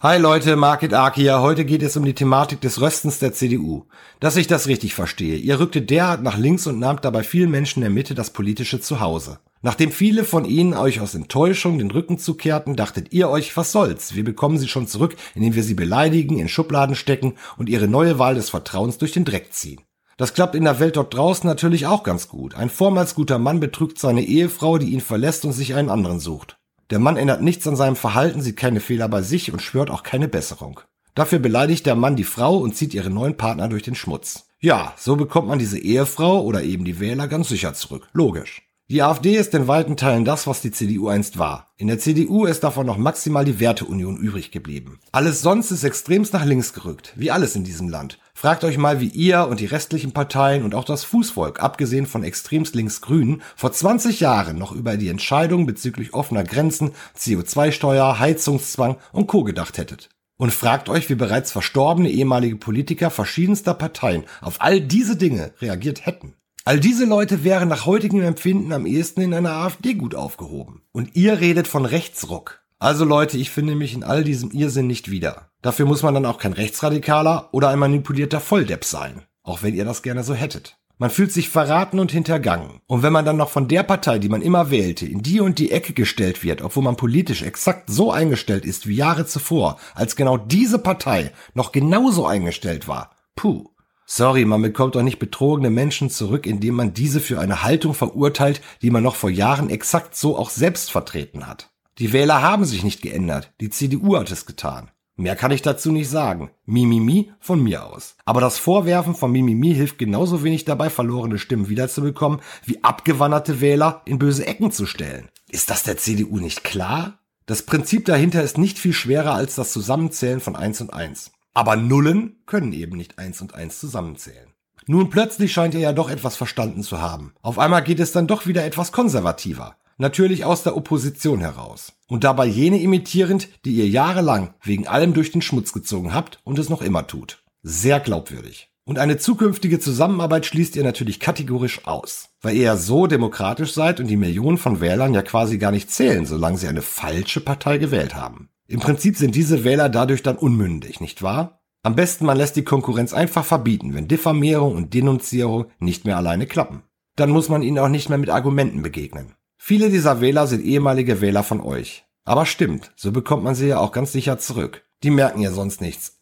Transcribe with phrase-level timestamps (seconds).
[0.00, 1.40] Hi Leute, Market Ark hier.
[1.40, 3.86] Heute geht es um die Thematik des Röstens der CDU.
[4.20, 5.36] Dass ich das richtig verstehe.
[5.36, 9.38] Ihr rücktet derart nach links und nahmt dabei vielen Menschen der Mitte das politische Zuhause.
[9.62, 14.14] Nachdem viele von ihnen euch aus Enttäuschung den Rücken zukehrten, dachtet ihr euch, was soll's?
[14.14, 18.18] Wir bekommen sie schon zurück, indem wir sie beleidigen, in Schubladen stecken und ihre neue
[18.18, 19.80] Wahl des Vertrauens durch den Dreck ziehen.
[20.18, 22.54] Das klappt in der Welt dort draußen natürlich auch ganz gut.
[22.54, 26.58] Ein vormals guter Mann betrügt seine Ehefrau, die ihn verlässt und sich einen anderen sucht.
[26.90, 30.02] Der Mann ändert nichts an seinem Verhalten, sieht keine Fehler bei sich und schwört auch
[30.02, 30.80] keine Besserung.
[31.14, 34.48] Dafür beleidigt der Mann die Frau und zieht ihren neuen Partner durch den Schmutz.
[34.60, 38.08] Ja, so bekommt man diese Ehefrau oder eben die Wähler ganz sicher zurück.
[38.12, 38.65] Logisch.
[38.88, 41.72] Die AfD ist in weiten Teilen das, was die CDU einst war.
[41.76, 45.00] In der CDU ist davon noch maximal die Werteunion übrig geblieben.
[45.10, 48.20] Alles sonst ist extremst nach links gerückt, wie alles in diesem Land.
[48.32, 52.22] Fragt euch mal, wie ihr und die restlichen Parteien und auch das Fußvolk, abgesehen von
[52.22, 59.26] extremst links-grünen, vor 20 Jahren noch über die Entscheidung bezüglich offener Grenzen, CO2-Steuer, Heizungszwang und
[59.26, 59.42] Co.
[59.42, 60.10] gedacht hättet.
[60.38, 66.06] Und fragt euch, wie bereits verstorbene ehemalige Politiker verschiedenster Parteien auf all diese Dinge reagiert
[66.06, 66.34] hätten.
[66.66, 70.82] All diese Leute wären nach heutigem Empfinden am ehesten in einer AfD gut aufgehoben.
[70.90, 72.60] Und ihr redet von Rechtsruck.
[72.80, 75.52] Also Leute, ich finde mich in all diesem Irrsinn nicht wieder.
[75.62, 79.22] Dafür muss man dann auch kein Rechtsradikaler oder ein manipulierter Volldepp sein.
[79.44, 80.76] Auch wenn ihr das gerne so hättet.
[80.98, 82.80] Man fühlt sich verraten und hintergangen.
[82.88, 85.60] Und wenn man dann noch von der Partei, die man immer wählte, in die und
[85.60, 90.16] die Ecke gestellt wird, obwohl man politisch exakt so eingestellt ist wie Jahre zuvor, als
[90.16, 93.68] genau diese Partei noch genauso eingestellt war, puh.
[94.08, 98.60] Sorry, man bekommt doch nicht betrogene Menschen zurück, indem man diese für eine Haltung verurteilt,
[98.80, 101.70] die man noch vor Jahren exakt so auch selbst vertreten hat.
[101.98, 104.90] Die Wähler haben sich nicht geändert, die CDU hat es getan.
[105.16, 106.50] Mehr kann ich dazu nicht sagen.
[106.66, 108.16] Mimimi von mir aus.
[108.26, 114.02] Aber das Vorwerfen von Mimimi hilft genauso wenig dabei, verlorene Stimmen wiederzubekommen, wie abgewanderte Wähler
[114.04, 115.30] in böse Ecken zu stellen.
[115.48, 117.18] Ist das der CDU nicht klar?
[117.46, 121.32] Das Prinzip dahinter ist nicht viel schwerer als das Zusammenzählen von 1 und 1.
[121.56, 124.50] Aber Nullen können eben nicht eins und eins zusammenzählen.
[124.86, 127.32] Nun plötzlich scheint er ja doch etwas verstanden zu haben.
[127.40, 129.76] Auf einmal geht es dann doch wieder etwas konservativer.
[129.96, 131.94] Natürlich aus der Opposition heraus.
[132.08, 136.58] Und dabei jene imitierend, die ihr jahrelang wegen allem durch den Schmutz gezogen habt und
[136.58, 137.42] es noch immer tut.
[137.62, 138.68] Sehr glaubwürdig.
[138.84, 143.98] Und eine zukünftige Zusammenarbeit schließt ihr natürlich kategorisch aus, weil ihr ja so demokratisch seid
[143.98, 147.78] und die Millionen von Wählern ja quasi gar nicht zählen, solange sie eine falsche Partei
[147.78, 148.50] gewählt haben.
[148.68, 151.55] Im Prinzip sind diese Wähler dadurch dann unmündig, nicht wahr?
[151.86, 156.48] Am besten man lässt die Konkurrenz einfach verbieten, wenn Diffamierung und Denunzierung nicht mehr alleine
[156.48, 156.82] klappen.
[157.14, 159.36] Dann muss man ihnen auch nicht mehr mit Argumenten begegnen.
[159.56, 162.04] Viele dieser Wähler sind ehemalige Wähler von euch.
[162.24, 164.82] Aber stimmt, so bekommt man sie ja auch ganz sicher zurück.
[165.04, 166.20] Die merken ja sonst nichts.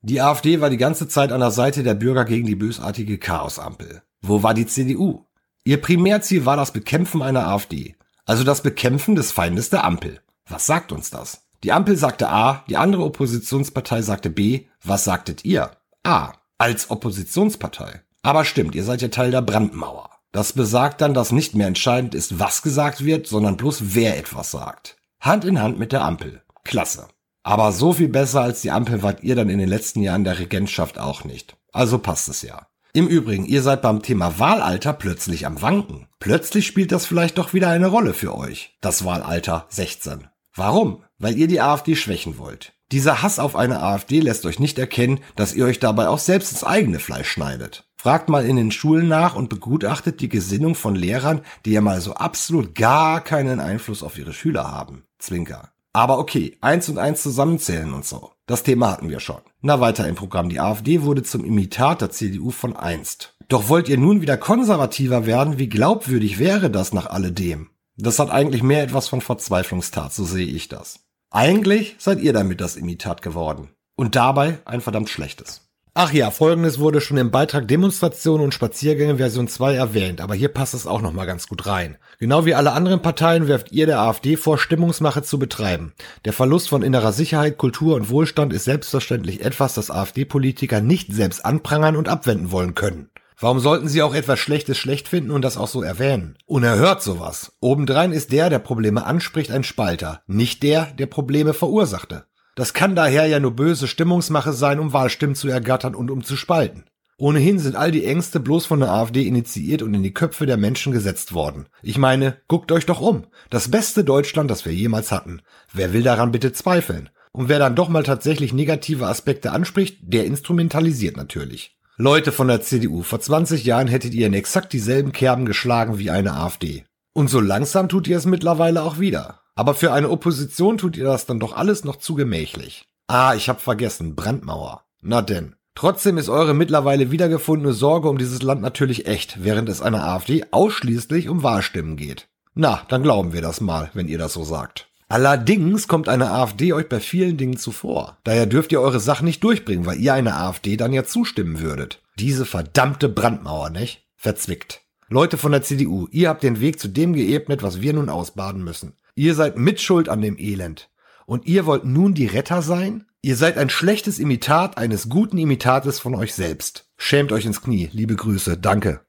[0.00, 4.00] Die AfD war die ganze Zeit an der Seite der Bürger gegen die bösartige Chaosampel.
[4.22, 5.26] Wo war die CDU?
[5.64, 10.22] Ihr Primärziel war das Bekämpfen einer AfD, also das Bekämpfen des Feindes der Ampel.
[10.48, 11.45] Was sagt uns das?
[11.66, 14.66] Die Ampel sagte A, die andere Oppositionspartei sagte B.
[14.84, 15.72] Was sagtet ihr?
[16.04, 16.32] A.
[16.58, 18.02] Als Oppositionspartei.
[18.22, 20.10] Aber stimmt, ihr seid ja Teil der Brandmauer.
[20.30, 24.52] Das besagt dann, dass nicht mehr entscheidend ist, was gesagt wird, sondern bloß wer etwas
[24.52, 24.96] sagt.
[25.18, 26.40] Hand in Hand mit der Ampel.
[26.62, 27.08] Klasse.
[27.42, 30.38] Aber so viel besser als die Ampel wart ihr dann in den letzten Jahren der
[30.38, 31.56] Regentschaft auch nicht.
[31.72, 32.68] Also passt es ja.
[32.92, 36.06] Im Übrigen, ihr seid beim Thema Wahlalter plötzlich am Wanken.
[36.20, 38.76] Plötzlich spielt das vielleicht doch wieder eine Rolle für euch.
[38.80, 40.28] Das Wahlalter 16.
[40.54, 41.02] Warum?
[41.18, 42.74] Weil ihr die AfD schwächen wollt.
[42.92, 46.52] Dieser Hass auf eine AfD lässt euch nicht erkennen, dass ihr euch dabei auch selbst
[46.52, 47.88] ins eigene Fleisch schneidet.
[47.96, 52.00] Fragt mal in den Schulen nach und begutachtet die Gesinnung von Lehrern, die ja mal
[52.00, 55.04] so absolut gar keinen Einfluss auf ihre Schüler haben.
[55.18, 55.72] Zwinker.
[55.92, 58.30] Aber okay, eins und eins zusammenzählen und so.
[58.46, 59.40] Das Thema hatten wir schon.
[59.62, 60.50] Na weiter im Programm.
[60.50, 63.34] Die AfD wurde zum Imitat der CDU von einst.
[63.48, 65.58] Doch wollt ihr nun wieder konservativer werden?
[65.58, 67.70] Wie glaubwürdig wäre das nach alledem?
[67.96, 71.05] Das hat eigentlich mehr etwas von Verzweiflungstat, so sehe ich das.
[71.30, 73.70] Eigentlich seid ihr damit das Imitat geworden.
[73.96, 75.62] Und dabei ein verdammt schlechtes.
[75.98, 80.50] Ach ja, folgendes wurde schon im Beitrag Demonstrationen und Spaziergänge Version 2 erwähnt, aber hier
[80.50, 81.96] passt es auch nochmal ganz gut rein.
[82.18, 85.94] Genau wie alle anderen Parteien werft ihr der AfD vor, Stimmungsmache zu betreiben.
[86.26, 91.46] Der Verlust von innerer Sicherheit, Kultur und Wohlstand ist selbstverständlich etwas, das AfD-Politiker nicht selbst
[91.46, 93.08] anprangern und abwenden wollen können.
[93.38, 96.38] Warum sollten sie auch etwas Schlechtes schlecht finden und das auch so erwähnen?
[96.46, 97.52] Unerhört sowas.
[97.60, 102.24] Obendrein ist der, der Probleme anspricht, ein Spalter, nicht der, der Probleme verursachte.
[102.54, 106.36] Das kann daher ja nur böse Stimmungsmache sein, um Wahlstimmen zu ergattern und um zu
[106.36, 106.84] spalten.
[107.18, 110.56] Ohnehin sind all die Ängste bloß von der AfD initiiert und in die Köpfe der
[110.56, 111.66] Menschen gesetzt worden.
[111.82, 113.26] Ich meine, guckt euch doch um.
[113.50, 115.42] Das beste Deutschland, das wir jemals hatten.
[115.72, 117.10] Wer will daran bitte zweifeln?
[117.32, 121.75] Und wer dann doch mal tatsächlich negative Aspekte anspricht, der instrumentalisiert natürlich.
[121.98, 126.10] Leute von der CDU, vor 20 Jahren hättet ihr in exakt dieselben Kerben geschlagen wie
[126.10, 126.84] eine AfD.
[127.14, 129.40] Und so langsam tut ihr es mittlerweile auch wieder.
[129.54, 132.84] Aber für eine Opposition tut ihr das dann doch alles noch zu gemächlich.
[133.06, 134.82] Ah, ich hab vergessen, Brandmauer.
[135.00, 135.54] Na denn.
[135.74, 140.44] Trotzdem ist eure mittlerweile wiedergefundene Sorge um dieses Land natürlich echt, während es einer AfD
[140.50, 142.28] ausschließlich um Wahrstimmen geht.
[142.52, 144.88] Na, dann glauben wir das mal, wenn ihr das so sagt.
[145.08, 148.18] Allerdings kommt eine AfD euch bei vielen Dingen zuvor.
[148.24, 152.02] Daher dürft ihr eure Sachen nicht durchbringen, weil ihr einer AfD dann ja zustimmen würdet.
[152.18, 154.04] Diese verdammte Brandmauer, nicht?
[154.16, 154.82] Verzwickt.
[155.08, 158.64] Leute von der CDU, ihr habt den Weg zu dem geebnet, was wir nun ausbaden
[158.64, 158.94] müssen.
[159.14, 160.90] Ihr seid mitschuld an dem Elend.
[161.26, 163.06] Und ihr wollt nun die Retter sein?
[163.22, 166.90] Ihr seid ein schlechtes Imitat eines guten Imitates von euch selbst.
[166.96, 167.88] Schämt euch ins Knie.
[167.92, 168.56] Liebe Grüße.
[168.56, 169.05] Danke.